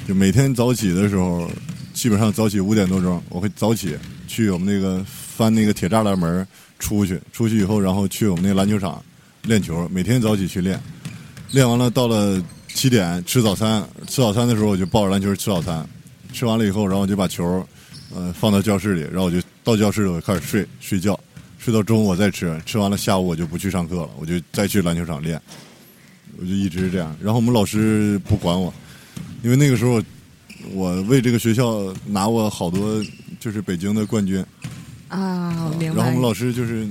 [0.07, 1.49] 就每天早起的时候，
[1.91, 3.97] 基本上早起五点多钟，我会早起
[4.27, 5.03] 去我们那个
[5.43, 6.47] 翻那个铁栅栏门
[6.79, 9.03] 出去，出去以后，然后去我们那篮球场
[9.41, 10.79] 练球，每天早起去练。
[11.51, 15.85] 练完了到了七点吃早餐，吃早餐的时候我就抱着篮球吃早餐，
[16.31, 17.67] 吃完了以后，然后我就把球
[18.15, 21.19] 呃放到教室里，然后我就到教室里我就开始睡睡觉，
[21.57, 25.41] 睡到中午我再吃，吃完了下午我就不去上课了，我就再去篮球场练。
[26.37, 27.13] 我就一直这样。
[27.21, 28.73] 然后我们老师不管我，
[29.43, 30.01] 因为那个时候
[30.71, 33.03] 我为这个学校拿过好多
[33.41, 34.43] 就是北京的冠军。
[35.13, 35.97] 啊，我明白。
[35.97, 36.87] 然后我们老师就是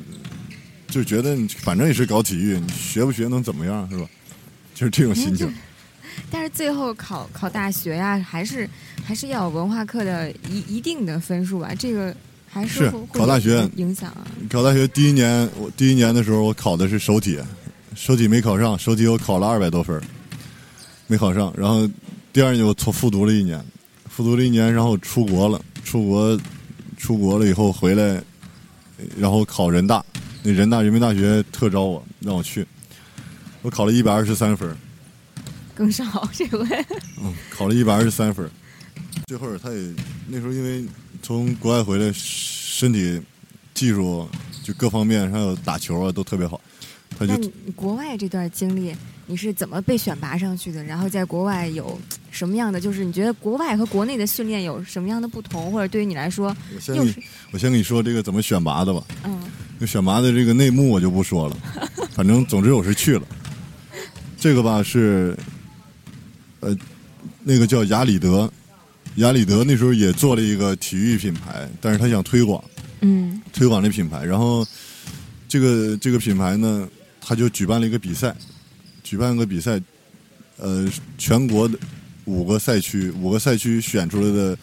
[0.89, 4.07] 就觉得你反正也是搞体育，你学不学能怎么样是吧？
[4.75, 5.53] 就是这种心情。
[6.31, 8.69] 但是最后考考大学呀、还是
[9.03, 12.15] 还是要有文化课的一一定的分数吧，这个
[12.47, 14.27] 还是会会考大学影响啊。
[14.51, 17.39] 考大学第一年，我第一年的时候我考的是手体，
[17.95, 20.03] 手体没考上，手体我考了二百多分儿
[21.07, 21.53] 没考上。
[21.57, 21.89] 然后
[22.31, 23.65] 第二年我从复读了一年，
[24.11, 26.39] 复读了一年，然后出国了，出国
[27.03, 28.23] 出国了以后回来，
[29.19, 30.05] 然后考人大，
[30.45, 32.65] 那人大人民大学特招我，让我去，
[33.61, 34.77] 我考了一百二十三分儿。
[35.75, 36.65] 更少这回。
[37.21, 38.51] 嗯，考了一百二十三分儿。
[39.27, 39.93] 最后他也
[40.29, 40.87] 那时候因为
[41.25, 43.21] 从国外回来，身体
[43.75, 44.29] 技术
[44.63, 46.61] 就各方面还有打球啊都特别好，
[47.19, 48.95] 他就国外这段经历，
[49.27, 50.83] 你是怎么被选拔上去的？
[50.85, 51.99] 然后在国外有
[52.31, 52.81] 什么样的？
[52.81, 57.15] 就是你觉得国外和国内的训练有什么样的不同，或者对于你来说我先给你
[57.53, 59.05] 我先跟你说这个怎么选拔的吧。
[59.25, 59.41] 嗯
[59.81, 61.57] 这选拔的这个内幕我就不说了，
[62.15, 63.27] 反正总之我是去了。
[64.39, 65.37] 这个吧是，
[66.61, 66.77] 呃，
[67.43, 68.49] 那个叫雅里德，
[69.17, 72.63] 雅里德那时候也做了一个体育品牌，但是他想推广
[73.01, 74.65] 嗯推广这品牌，然后
[75.49, 76.89] 这个这个品牌呢，
[77.33, 78.37] 他就举办了一个比赛，
[79.03, 79.81] 举办个比赛，
[80.59, 81.79] 呃，全国的
[82.27, 84.59] 五个赛区，五个赛区选出来的，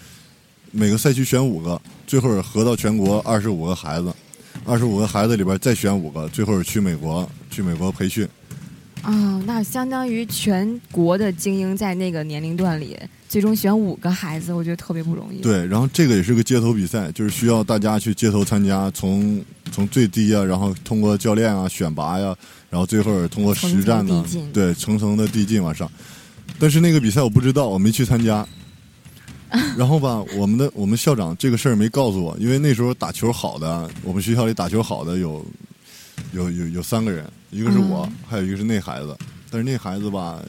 [0.71, 4.13] 每个赛区选五个，最后合到全国二十五个孩子，
[4.65, 8.23] 二十五个孩子里边再选五个，最后去美国去美国培训，
[9.01, 12.95] 哦，那相当于全国的精英在那个年龄段里，
[13.29, 15.39] 最终选五个孩子，我觉得特别不容易。
[15.39, 19.39] 对，然后这个也是个街头比赛，就是需要大家去街头参加，从
[19.71, 22.35] 从最低啊，然后通过教练啊选拔呀，
[22.71, 25.89] 然后最后通过实战呢，对，层层的递进往上。
[26.57, 28.45] 但是那个比赛我不知道，我没去参加。
[29.77, 35.45] 然后吧，我们的我们校长这个事儿没告诉我，因为那时候打球好的，我们学校里打球好的有
[36.33, 39.15] 有有有三个人，一个是我，还有一个是那孩子。
[39.51, 40.39] 但是那孩子吧，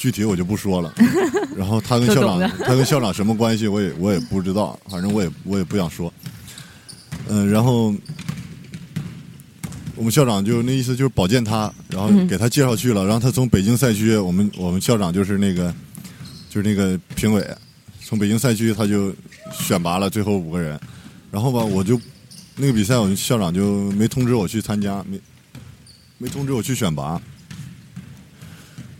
[0.00, 0.92] 具体我就不说了。
[1.54, 4.78] 然后他跟校长， 他跟校长什么关系，我也我也不知道。
[4.88, 6.10] 反正我也我也不想说。
[7.28, 7.94] 嗯，然后
[9.94, 13.04] 我们校长就那意思就是保荐他，然后给他介绍去了。
[13.04, 15.72] 然后他从北京赛区，我们我们校长就是那个。
[16.52, 17.48] 就是那个评委，
[18.04, 19.14] 从北京赛区他就
[19.52, 20.76] 选拔了最后五个人，
[21.30, 21.96] 然后吧，我就
[22.56, 25.20] 那个比赛，我们校长就没通知我去参加，没
[26.18, 27.22] 没通知我去选拔。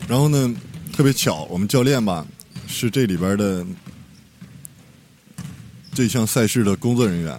[0.07, 0.55] 然后呢，
[0.91, 2.25] 特别巧，我们教练吧
[2.67, 3.65] 是这里边的
[5.93, 7.37] 这项赛事的工作人员，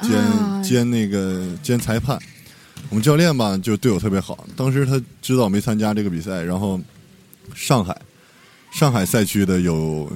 [0.00, 2.18] 兼兼那个兼裁判。
[2.90, 6.80] 我们教练吧就对我特别好，当时他知道没参加这个比赛，然后
[7.54, 7.96] 上海。
[8.70, 10.12] 上海赛区的有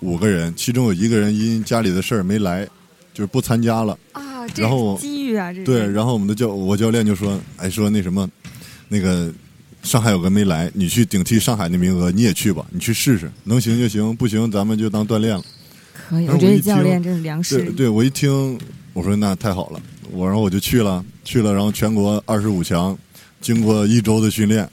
[0.00, 2.66] 五个人，其中有一个人因家里的事儿没来，
[3.14, 3.98] 就是不参加了。
[4.12, 8.28] 啊，然后机遇啊，这对，然后我们的教我教练就说：“哎，说那什么，
[8.88, 9.32] 那个
[9.82, 15.44] 上海有个没来，你去顶替上海的名额，你也去吧，你去试试，能行就行，不行咱们就当锻炼了。”
[16.08, 17.58] 可以，我觉得教练真是良师。
[17.58, 18.58] 对，对我一听，
[18.92, 22.96] 我说那太好了，我然后我就去了，去了，然后全国二十五强，
[23.40, 24.68] 经过一周的训练。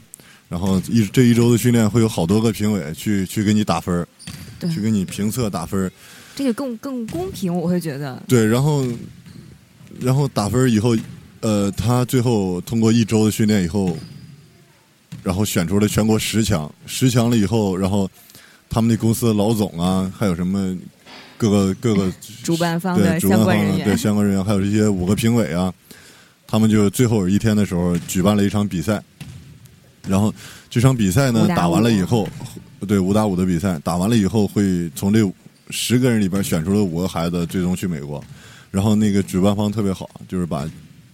[0.48, 4.06] 然后一这一周的训练会有好多个评委去去给你打分儿，
[4.72, 5.90] 去给你评测打分儿，
[6.36, 8.22] 这个更更公平，我会觉得。
[8.28, 8.86] 对，然后
[10.00, 10.96] 然后打分以后，
[11.40, 13.98] 呃，他最后通过一周的训练以后，
[15.26, 18.08] 然后选出了全国十强，十强了以后，然后
[18.70, 20.72] 他们那公司的老总啊，还有什么
[21.36, 22.12] 各个各个
[22.44, 25.74] 主办方的相关人员，对相关人员，还有这些五个评委啊，
[26.46, 29.02] 他们就最后一天的时候举办了一场比赛。
[30.06, 30.32] 然后
[30.70, 32.28] 这场比赛呢打完了以后，
[32.86, 35.28] 对五打五的比赛打完了以后，会从这
[35.70, 38.22] 十个人里边选出了五个孩子，最终去美国。
[38.70, 40.64] 然后那个主办方特别好，就是把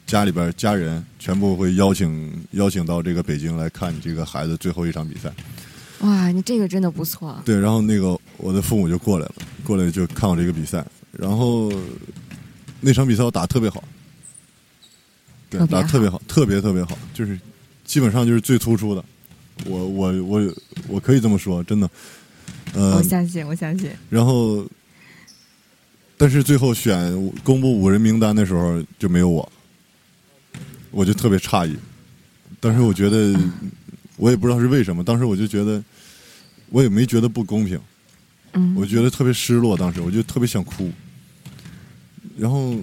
[0.07, 5.33] 家里边家人全部会邀请邀请到这个北京来看你这个孩子最后一场比赛。
[6.01, 7.41] 哇，你这个真的不错。
[7.45, 9.35] 对，然后那个我的父母就过来了，
[9.65, 10.85] 过来就看我这个比赛。
[11.13, 11.73] 然后
[12.81, 13.83] 那场比赛我打特别好，
[15.49, 17.39] 对，打特别好，特别特别好，就是。
[17.85, 19.05] 基本上就是最突出的，
[19.67, 20.55] 我我我
[20.89, 21.91] 我可以这么说，真的。
[22.73, 23.91] 呃，我相信，我相信。
[24.09, 24.65] 然后，
[26.17, 27.13] 但是最后选
[27.43, 29.53] 公布五人名单的时候就没有我，
[30.93, 31.77] 我就特别诧异。
[32.61, 33.37] 当时我觉得，
[34.17, 35.03] 我也不知道是为什么。
[35.03, 35.83] 当时我就觉得，
[36.71, 37.81] 我也没觉得不公平。
[38.53, 38.73] 嗯。
[38.77, 40.89] 我觉得特别失落，当时我就特别想哭。
[42.37, 42.77] 然后。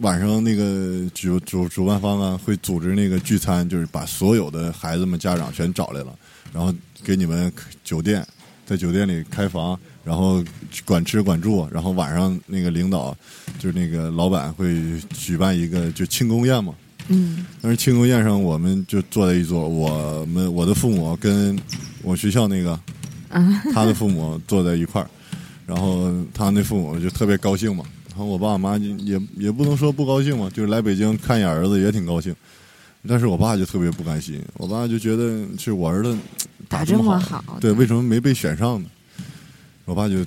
[0.00, 6.16] 晚上那个主主主办方啊，会组织那个聚餐，就是把所有的孩子们家长全找来了，
[6.52, 8.24] 然后给你们酒店，
[8.64, 10.40] 在酒店里开房，然后
[10.84, 13.12] 管吃管住，然后晚上那个领导
[13.58, 16.72] 就是那个老板会举办一个就庆功宴嘛。
[17.08, 17.44] 嗯。
[17.60, 21.58] 但是庆功宴上，我们就坐在一桌，我们我的父母跟
[22.02, 22.78] 我学校那个
[23.74, 25.10] 他的父母坐在一块儿，
[25.66, 27.84] 然后他那父母就特别高兴嘛。
[28.08, 32.34] 然后我爸我妈也也不能说不高兴嘛，就是来北京看一眼儿子也挺高兴，
[33.06, 36.16] 但是我爸就特别不甘心，我爸就觉得是我儿子
[36.68, 38.88] 打这么好，对，为什么没被选上呢？
[39.84, 40.24] 我爸就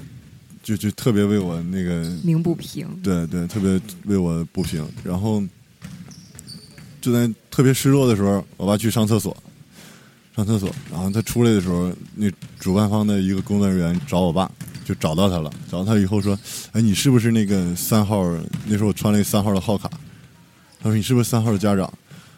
[0.63, 4.87] 就就特别为我那个鸣不平，对对，特别为我不平。
[5.03, 5.43] 然后
[7.01, 9.35] 就在特别失落的时候，我爸去上厕所，
[10.35, 14.49] 上厕所，然后他出来的时候，那主办方的一个工作人员找我爸。
[14.83, 16.37] 就找到他了，找到他以后说
[16.73, 18.25] ：“哎，你是不是那个三号？
[18.65, 19.87] 那时候我穿了三号的号卡。”
[20.81, 21.89] 他说：“你是不是三号的家长？”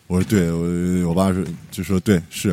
[0.08, 2.50] 我说：“对。”我我爸说：“就说对是。”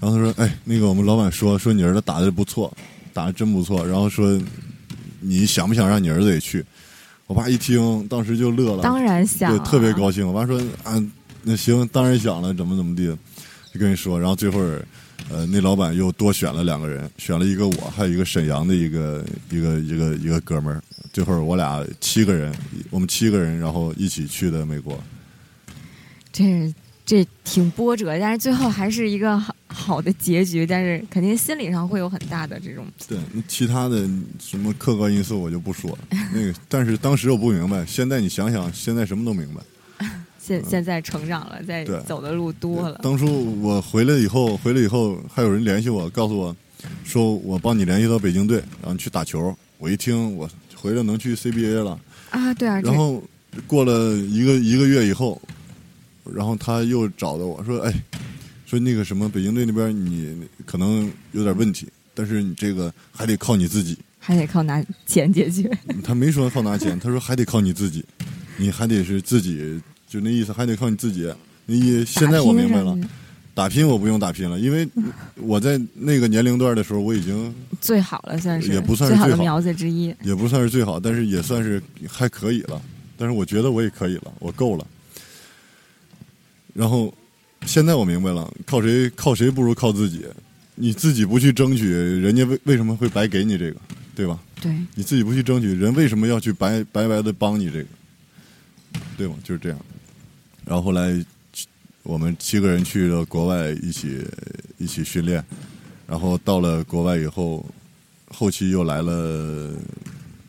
[0.00, 2.74] 然后他说：“哎，那个我们老板说说你儿子打的不错，
[3.12, 3.86] 打的真不错。
[3.86, 4.40] 然后说
[5.20, 6.64] 你想不想让你儿子也去？”
[7.28, 10.26] 我爸一听，当时就乐了，当然想，对，特别高兴。
[10.26, 11.00] 我爸说：“啊，
[11.44, 13.06] 那行，当然想了，怎么怎么地，
[13.72, 14.60] 就跟你说。”然后最后。
[15.30, 20.82] 呃，那老板又多选了两个人，选了一个我，还有一个沈阳的一个一个一个一个哥们儿。
[21.14, 22.54] 最后我俩七个人，
[22.90, 25.02] 我们七个人，然后一起去的美国。
[26.30, 26.74] 这
[27.06, 30.66] 这挺波折，但是最后还是一个好好的结局。
[30.66, 32.84] 但是肯定心理上会有很大的这种。
[33.08, 34.06] 对，那其他的
[34.38, 35.98] 什么客观因素我就不说了。
[36.34, 39.62] 那个，但是当时我不明白，现在你想想，现在什么都明白。
[40.44, 43.00] 现现在成长了，在走的路多了。
[43.02, 46.54] 当初我回来以后，回来以后还有人联系我，告诉我
[47.02, 49.56] 说我帮你联系到北京队，然后去打球。
[49.78, 51.98] 我一听，我回来能去 CBA 了。
[52.28, 53.22] 啊，对啊，然后
[53.66, 55.40] 过了一个一个月以后，
[56.34, 57.94] 然后他又找到我说：“哎，
[58.66, 63.96] 说那个什么北京队那边你可能有点问题，但是你这个还得靠你自己。
[64.18, 65.70] 还得靠拿钱解决。
[66.02, 68.04] 他没说靠拿钱，他说还得靠你自己，
[68.56, 69.80] 你还得是自己，
[70.14, 71.28] 就那意思，还得靠你自己。
[71.66, 72.96] 那意现在我明白了
[73.52, 74.88] 打拼，我不用打拼了，因为
[75.34, 80.14] 我在那个年龄段的时候，我已经最好了，算是也不算是最好最好的苗子之一。
[80.22, 82.80] 也不算是最好，但是也算是还可以了。
[83.16, 84.86] 但是我觉得我也可以了，我够了。
[86.72, 87.12] 然后
[87.66, 90.24] 现在我明白了，靠谁靠谁不如靠自己。
[90.76, 93.80] 你自己不去争取，人家为为什么会白给你这个，
[94.14, 94.38] 对吧？
[94.60, 97.88] 对，你自己不去争取，人为什么要去白白白的帮你这个，
[99.16, 99.34] 对吗？
[99.42, 99.78] 就是这样。
[100.66, 101.12] 然后后来
[102.02, 104.22] 我们七个人去了国外，一起
[104.78, 105.44] 一起训练。
[106.06, 107.64] 然后到了国外以后，
[108.28, 109.72] 后期又来了，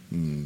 [0.10, 0.46] 嗯，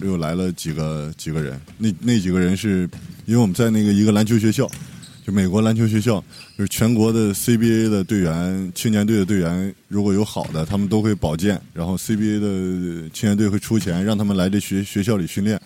[0.00, 1.60] 又来了几个几个人。
[1.76, 2.88] 那那几个人是
[3.24, 4.70] 因为我们在那个一个篮球学校，
[5.26, 6.22] 就美国篮球学校，
[6.56, 15.60] 就是全国的 CBA 的队员、青年队的队员，如果有好的，他们都会保荐，然后 CBA 的青年队会出钱让他们来这学学校里训练。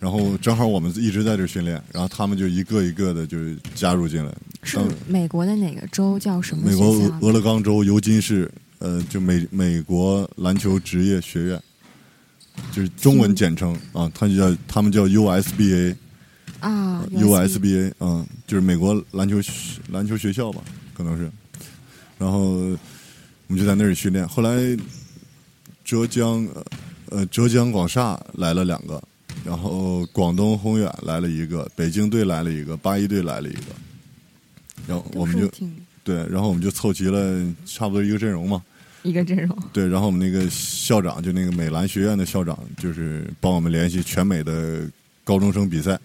[0.00, 3.36] 然后正好我们一直在这训练，然后他们就一个一个的就
[3.74, 4.32] 加入进来。
[4.62, 6.86] 是美国的哪个州叫什么美国？
[7.20, 11.62] 俄勒冈州尤金市，呃，就美美国篮球职业学院，
[12.72, 15.96] 就是中文简称啊，它就叫他们叫 USBA，
[16.60, 19.40] 啊 USBA，嗯，就是美国篮球
[19.90, 20.62] 篮球学校吧，
[20.94, 21.30] 可能是。
[22.18, 22.76] 然后我
[23.46, 24.26] 们就在那里训练。
[24.26, 24.76] 后来
[25.84, 26.64] 浙江呃
[27.10, 29.02] 呃浙江广厦来了两个，
[29.44, 33.62] 然后广东宏远来了一个，北京队来了一个，八一队来了一个。
[34.86, 35.50] 然后我们就
[36.04, 38.62] 对，然后我们就凑齐了差不多一个阵容嘛。
[39.02, 39.56] 一个阵容。
[39.72, 44.90] 对，然后我们那个校长就那个美兰学院的校长，就是帮我们联系全美的
[45.24, 45.98] 高中生比赛，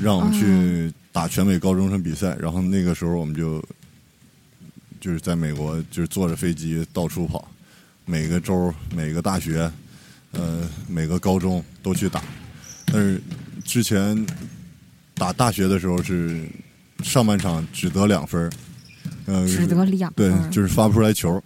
[0.00, 2.36] 让我们去打全美高中生比赛。
[2.40, 3.62] 然后那个时候我们就
[5.00, 7.50] 就是在美国，就是坐着飞机到处跑，
[8.04, 9.70] 每个州、每个大学、
[10.32, 12.22] 呃每个高中都去打。
[12.86, 13.20] 但是
[13.64, 14.26] 之前
[15.14, 16.48] 打大学的时候是
[17.02, 18.50] 上半场只得两分儿，
[19.26, 21.42] 呃，只得两对，就是发不出来球。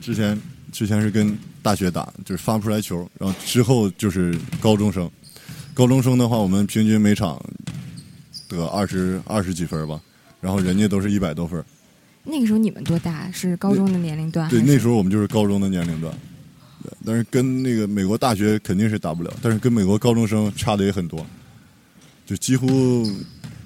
[0.00, 0.38] 之前
[0.70, 5.10] 之前是跟大学打，就是发不出来球，然后之后就是高中生。
[5.72, 7.42] 高中生的话，我们平均每场
[8.46, 10.00] 得二十二十几分吧，
[10.40, 11.64] 然后人家都是一百多分。
[12.22, 13.30] 那个时候你们多大？
[13.32, 14.48] 是高中的年龄段？
[14.50, 16.14] 对，那时候我们就是高中的年龄段。
[16.84, 21.26] 对但是跟那个美国大学肯定是打不了，但是跟美国高中生差的也很多，
[22.26, 23.10] 就几乎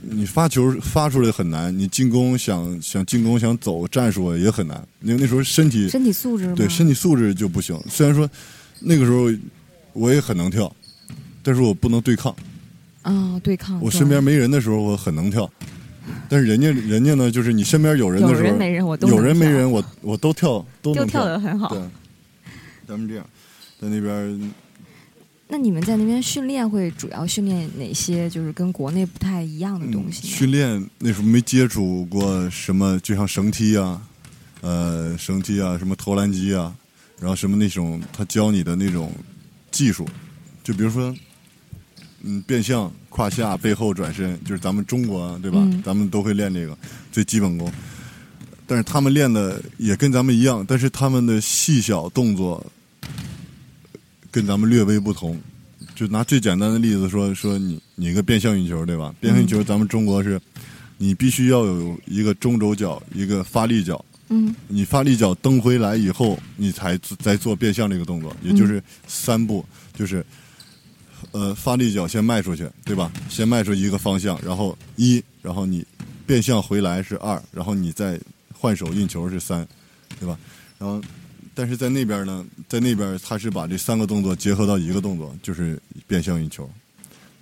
[0.01, 6.55] 你发球发出来很难，你进攻想想进攻想走战术也很难，因为那时候身体身体素质？
[6.55, 7.77] 对身体素质就不行。
[7.89, 8.29] 虽然说
[8.81, 9.29] 那个时候
[9.93, 10.73] 我也很能跳，
[11.43, 12.35] 但是我不能对抗。
[13.03, 13.81] 啊，对抗。
[13.81, 15.51] 我身边没人的时候，我很能跳，
[16.29, 21.69] 但是人家人家呢，就是你身边有人的时候，人没人我都有人没人，我我都跳都能跳得很好。
[21.71, 21.81] 对，
[22.89, 23.27] 咱们这样
[23.79, 24.53] 在那边
[25.47, 30.27] 那你们在那边训练会主要训练哪些就是跟国内不太一样的东西？
[30.27, 34.01] 嗯训练那时候没接触过什么，就像绳梯啊，
[34.63, 36.75] 呃，绳梯啊，什么投篮机啊，
[37.19, 39.13] 然后什么那种他教你的那种
[39.71, 40.07] 技术，
[40.63, 41.15] 就比如说，
[42.23, 45.59] 嗯，变向、胯下、背后转身，就是咱们中国对吧？
[45.63, 46.77] 嗯咱们都会练这个
[47.13, 47.71] 最基本功。
[48.67, 52.65] 但是他们练的也跟咱们一样，但是他们的细小动作
[54.39, 55.37] 跟咱们略微不同。
[55.97, 59.13] 就拿最简单的例子说，说你你一个变向运球对吧？
[59.19, 60.41] 变向运球咱们中国是，
[60.97, 64.05] 你必须要有一个中轴脚，一个发力脚。
[64.29, 70.25] 嗯你发力脚蹬回来以后，你才再做变向这个动作，也就是三步，就是
[71.33, 73.11] 呃发力脚先迈出去，对吧？
[73.29, 75.85] 先迈出一个方向，然后一，然后你
[76.25, 78.21] 变向回来是二，然后你再
[78.53, 79.67] 换手运球是三，
[80.21, 80.39] 对吧？
[80.79, 81.03] 然后
[81.59, 86.71] 但是在那边呢，在那边他是把这三个动作结合到一个动作，就是变向运球。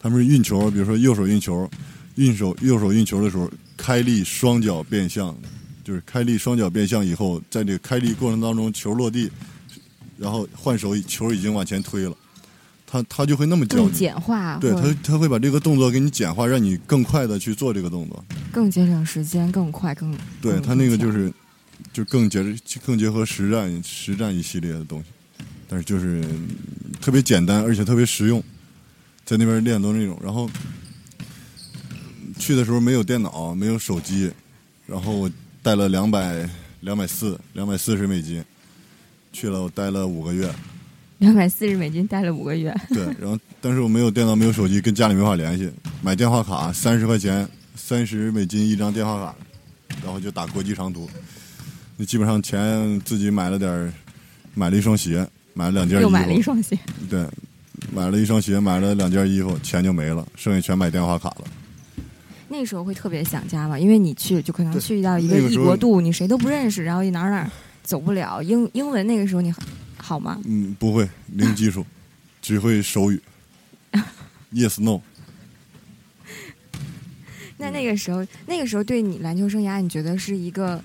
[0.00, 1.68] 他们是运球，比如说右手运球，
[2.14, 5.36] 运手右手运球的时候，开力双脚变向，
[5.84, 9.30] 就是开力双脚变向以后，在这个开力过程当中，球落地，
[10.16, 12.16] 然后换手，球已经往前推了，
[12.86, 18.24] 他他就会那么教简化，对他他会把这个动作给你简化，让你更快的去做这个动作。
[18.50, 21.30] 更节省时间，更快，更更对他那个就是
[21.96, 22.44] 就更结
[22.84, 25.06] 更结合实战实战一系列的东西，
[25.66, 26.46] 但是就是嗯
[27.00, 28.38] 特别简单，而且特别实用，
[29.24, 30.20] 在那边练都那种。
[30.22, 30.46] 然后
[32.38, 34.30] 去的时候没有电脑，没有手机，
[34.86, 35.30] 然后我
[35.62, 36.46] 带了两百
[36.80, 38.44] 两百四两百四十美金，
[39.32, 40.54] 去了我待了五个月。
[41.16, 42.76] 两百四十美金待了五个月。
[42.90, 45.72] 对，然后但是我没有电脑，没有手机，跟家里没法联系，
[46.02, 49.34] 买电话卡三十块钱，三十美金一张电话卡，
[50.04, 51.08] 然后就打国际长途。
[51.96, 53.92] 那基本上钱自己买了点儿，
[54.54, 56.78] 买了一双鞋，买了两件衣服，又买了一双鞋。
[57.08, 57.26] 对，
[57.92, 61.44] 买了一双鞋，买了两件衣服，钱就没了，剩下全买电话卡了。
[62.48, 67.50] 那时候会特别想家吧，因为你去就可能去到一个异国度，你谁都不认识，然后你哪儿哪儿
[67.82, 69.62] 走不了，英英文那个时候你好
[69.96, 70.40] 好吗？
[70.44, 71.84] 嗯，不会，零基础，
[72.40, 73.20] 只会手语。
[74.52, 75.00] Yes no，
[77.58, 80.80] 那那个时候，那个时候对你篮球生涯，你觉得是一个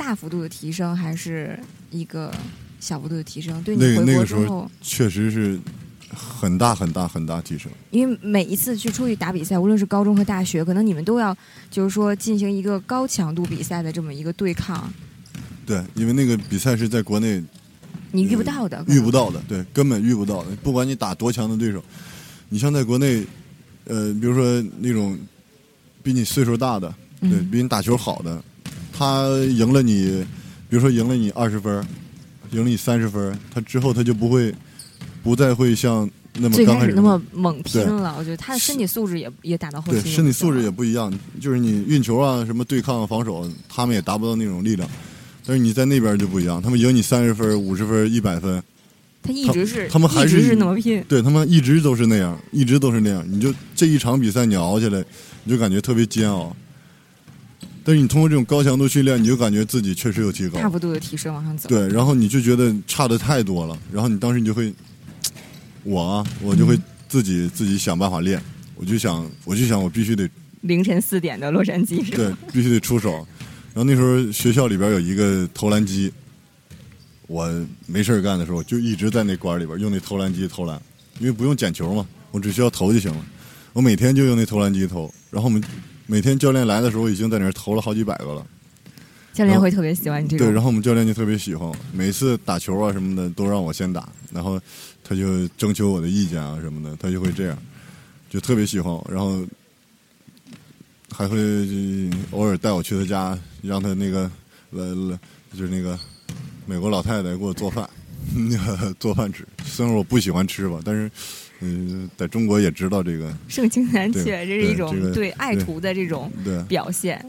[0.00, 2.32] 大幅度的提升，还是一个
[2.80, 3.62] 小幅度的提升？
[3.62, 5.60] 对你那个回那个时候确实是
[6.08, 7.70] 很大很大很大提升。
[7.90, 11.36] 因为每一次去出去打比赛，无论是高中和大学，可能你们都要
[11.70, 14.90] 就是说进行一个高强度比赛的这么一个对抗，
[15.66, 17.42] 对，因为那个比赛是在国内
[18.10, 20.56] 你遇不到的，遇不到的，对，根本遇不到的。
[20.62, 21.84] 不管你打多强的对手，
[22.48, 23.22] 你像在国内，
[23.84, 25.18] 呃，比如说那种
[26.02, 26.88] 比你岁数大的，
[27.20, 28.42] 对嗯比你打球好的，
[29.00, 30.22] 他赢了你，
[30.68, 31.82] 比如说赢了你二十分，
[32.50, 34.54] 赢了你三十分，他之后他就不会，
[35.22, 44.86] 不再会像那么最刚开始那么猛拼了，我觉得他的身体素质也也打到后期对身体素质也不一样，就是你运球啊，什么对抗、防守，他们也达不到那种力量。
[45.46, 48.62] 但是你在那边就不一样，他们赢你三十分、五十分、一百分，
[49.22, 53.24] 他一直是他们还一直是是那么拼，对他们一直都是那样，一直都是那样。
[53.26, 55.02] 你就这一场比赛你熬下来，
[55.44, 56.54] 你就感觉特别煎熬。
[57.82, 60.68] 但是你通过这种高强度训练，你就感觉自己确实有提高大。
[60.68, 61.68] 幅度的提升往上走。
[61.68, 64.72] 对，然后你就觉得差的太多了，然后你当时你就会，
[65.82, 68.40] 我啊，我就会嗯自己、自己想办法练，
[68.76, 70.28] 我就想，我就想我必须得
[70.60, 72.08] 凌晨四点的洛杉矶？
[72.14, 73.26] 对，必须得出手。
[73.72, 76.12] 然后那时候学校里边有一个投篮机，
[77.26, 77.48] 我
[77.86, 80.80] 没事儿干的时候就一直在那馆里边用那投篮机投篮，
[81.18, 83.26] 因为不用捡球嘛，我只需要投就行了。
[83.72, 85.62] 我每天就用那投篮机投，然后我们
[86.10, 88.44] 每天教练来的时候已经在那儿投了好几百个了。
[89.32, 90.60] 教练会特别喜欢你这个对，然。
[90.60, 94.60] 后我们教练就特别喜欢我，每次打球啊什么的都让我先打，然后
[95.04, 97.56] 他就征求我的意见啊什么的，他就会这样，
[98.28, 99.40] 就特别喜欢我，然后
[101.12, 104.28] 还会呃偶尔带我去他家，让他那个
[104.70, 105.18] 来来
[105.56, 105.96] 就是那个
[106.66, 107.88] 美国老太太给我做饭，
[108.34, 109.46] 那个做饭吃。
[109.64, 111.08] 虽然我不喜欢吃吧，但是
[111.60, 116.30] 嗯、在中国也知道这个 盛情难却，这是一种对爱徒的这种，
[116.68, 117.24] 表现。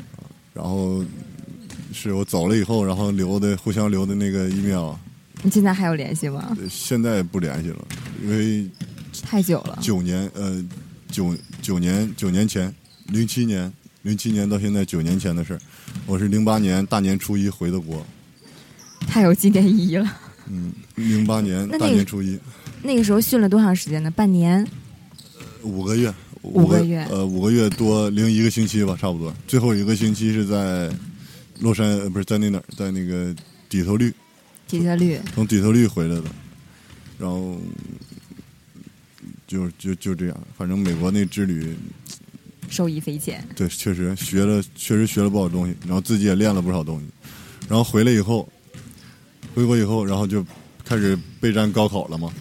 [0.54, 1.04] 然后
[1.94, 4.94] 是我走了以后，然后留的互相留的那个 email。
[5.44, 6.56] 你现在还有联系吗？
[6.60, 7.88] 呃现在不联系了，
[8.22, 8.70] 因为
[9.24, 9.80] 太久了。
[9.82, 10.64] 九年呃
[11.10, 12.74] 九九年九年前，
[13.08, 13.72] 零七年
[14.04, 15.60] 零七年到现在九年前的事儿。
[16.06, 18.06] 我是零八年大年初一回的国，
[19.08, 20.18] 太有纪念意义了。
[20.48, 22.38] 嗯，零八年大年初一
[22.84, 24.10] 那个时候训了多长时间呢？
[24.12, 24.68] 半年。
[25.64, 26.12] 五个月，
[26.42, 29.32] 五个月呃五个月多零一个星期吧，差不多。
[29.48, 30.92] 最后一个星期是在
[31.60, 33.36] 洛杉呃不是在那哪儿，在那个
[33.70, 34.12] 底特律，
[34.68, 36.24] 底特律，从底特律回来的，
[37.20, 37.60] 然后
[39.46, 41.76] 就就就这样，反正美国那之旅
[42.68, 43.48] 受益匪浅。
[43.56, 47.06] 对，确实学了，确实学了不少东西，然后自己也练了不少东西。
[47.70, 48.50] 然后回来以后，
[49.54, 50.44] 回国以后，然后就
[50.84, 52.34] 开始备战高考了嘛。